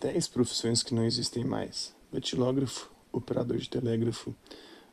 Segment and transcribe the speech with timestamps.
[0.00, 4.34] 10 profissões que não existem mais: datilógrafo, operador de telégrafo,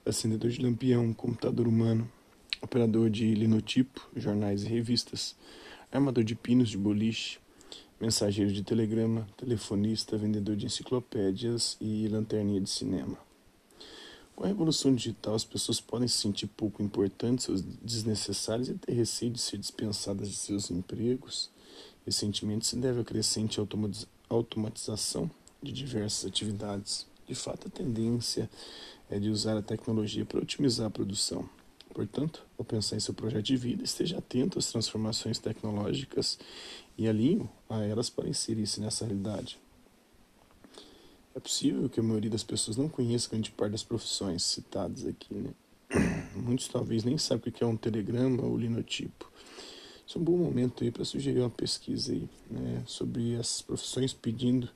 [0.06, 2.09] acendedor de lampião, computador humano,
[2.61, 5.35] operador de linotipo, jornais e revistas,
[5.92, 7.39] armador de pinos de boliche,
[8.00, 13.18] mensageiro de telegrama, telefonista, vendedor de enciclopédias e lanterninha de cinema.
[14.36, 18.94] Com a revolução digital, as pessoas podem se sentir pouco importantes ou desnecessárias e ter
[18.94, 21.52] receio de ser dispensadas de seus empregos.
[22.08, 23.62] Esse sentimento se deve à crescente
[24.36, 25.29] automatização
[25.61, 27.07] de diversas atividades.
[27.28, 28.50] De fato, a tendência
[29.10, 31.47] é de usar a tecnologia para otimizar a produção.
[31.93, 36.39] Portanto, ao pensar em seu projeto de vida, esteja atento às transformações tecnológicas
[36.97, 39.59] e alinhe a elas para inserir-se nessa realidade.
[41.35, 45.33] É possível que a maioria das pessoas não conheça grande parte das profissões citadas aqui,
[45.33, 45.52] né?
[46.35, 49.31] Muitos talvez nem sabem o que é um telegrama ou linotipo.
[50.13, 54.13] Isso é um bom momento aí para sugerir uma pesquisa aí, né, sobre essas profissões,
[54.13, 54.70] pedindo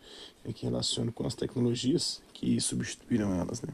[0.44, 3.72] é, que relacione com as tecnologias que substituíram elas, né.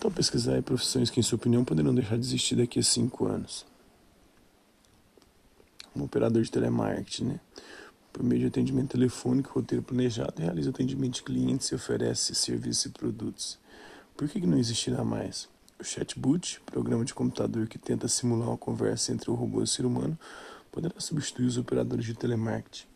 [0.00, 3.24] Tal pesquisar aí profissões que, em sua opinião, poderão deixar de existir daqui a cinco
[3.24, 3.64] anos?
[5.94, 7.40] Um operador de telemarketing, né?
[8.12, 12.90] Por meio de atendimento telefônico, roteiro planejado, realiza atendimento de clientes e oferece serviços e
[12.90, 13.60] produtos.
[14.16, 15.51] Por que, que não existirá mais?
[15.82, 19.66] O chatbot, programa de computador que tenta simular uma conversa entre o robô e o
[19.66, 20.16] ser humano,
[20.70, 22.86] poderá substituir os operadores de telemarketing.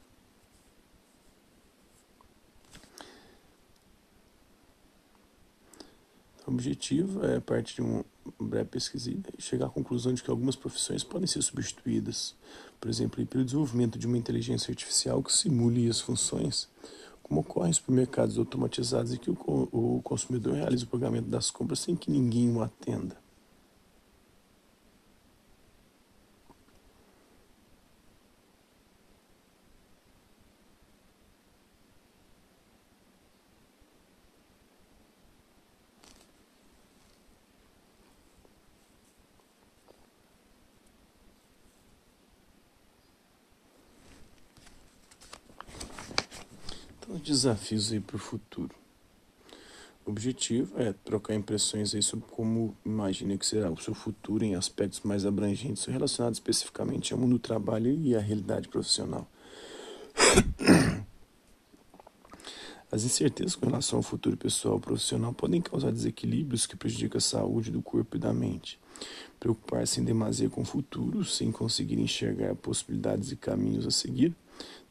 [6.47, 8.05] O objetivo é, a partir de uma
[8.39, 12.37] breve pesquisa, chegar à conclusão de que algumas profissões podem ser substituídas,
[12.81, 16.69] por exemplo, pelo desenvolvimento de uma inteligência artificial que simule as funções
[17.27, 19.37] como ocorre em supermercados automatizados e que o,
[19.73, 23.17] o consumidor realiza o pagamento das compras sem que ninguém o atenda.
[47.21, 48.75] Desafios aí para o futuro.
[50.05, 54.55] O objetivo é trocar impressões aí sobre como imagina que será o seu futuro em
[54.55, 59.29] aspectos mais abrangentes relacionados especificamente ao mundo do trabalho e à realidade profissional.
[62.91, 67.21] As incertezas com relação ao futuro pessoal e profissional podem causar desequilíbrios que prejudicam a
[67.21, 68.79] saúde do corpo e da mente.
[69.41, 74.37] Preocupar-se em demasia com o futuro, sem conseguir enxergar possibilidades e caminhos a seguir,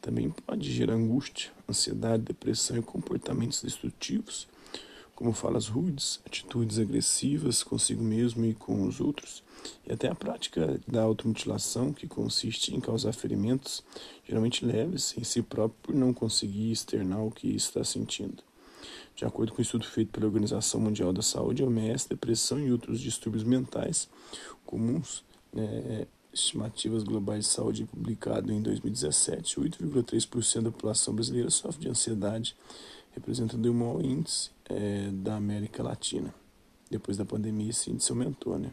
[0.01, 4.47] também pode gerar angústia, ansiedade, depressão e comportamentos destrutivos,
[5.15, 9.41] como falas rudes, atitudes agressivas consigo mesmo e com os outros,
[9.87, 13.83] e até a prática da automutilação, que consiste em causar ferimentos,
[14.27, 18.43] geralmente leves, em si próprio por não conseguir externar o que está sentindo.
[19.15, 22.59] De acordo com o um estudo feito pela Organização Mundial da Saúde, a OMS, depressão
[22.59, 24.09] e outros distúrbios mentais
[24.65, 25.23] comuns
[25.53, 26.05] né,
[26.35, 32.55] estimativas globais de saúde publicado em 2017, 8,3% da população brasileira sofre de ansiedade,
[33.13, 36.33] representando o maior índice é, da América Latina.
[36.91, 38.71] Depois da pandemia, esse índice aumentou, né?